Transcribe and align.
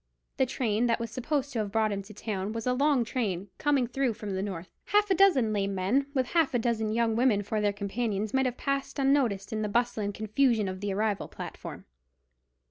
The 0.37 0.47
train 0.47 0.87
that 0.87 0.99
was 0.99 1.11
supposed 1.11 1.53
to 1.53 1.59
have 1.59 1.71
brought 1.71 1.91
him 1.91 2.01
to 2.01 2.11
town 2.15 2.53
was 2.53 2.65
a 2.65 2.73
long 2.73 3.03
train, 3.05 3.49
coming 3.59 3.85
through 3.85 4.15
from 4.15 4.31
the 4.31 4.41
north. 4.41 4.71
Half 4.85 5.11
a 5.11 5.13
dozen 5.13 5.53
lame 5.53 5.75
men 5.75 6.07
with 6.15 6.25
half 6.29 6.55
a 6.55 6.57
dozen 6.57 6.91
young 6.91 7.15
women 7.15 7.43
for 7.43 7.61
their 7.61 7.71
companions 7.71 8.33
might 8.33 8.47
have 8.47 8.57
passed 8.57 8.97
unnoticed 8.97 9.53
in 9.53 9.61
the 9.61 9.69
bustle 9.69 10.01
and 10.03 10.11
confusion 10.11 10.67
of 10.67 10.79
the 10.81 10.91
arrival 10.91 11.27
platform. 11.27 11.85